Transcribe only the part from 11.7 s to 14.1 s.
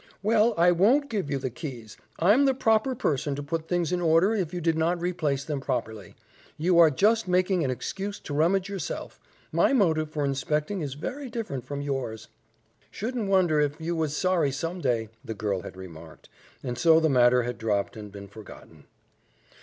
yours." "Shouldn't wonder if you